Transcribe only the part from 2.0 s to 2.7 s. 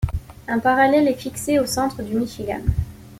du Michigan.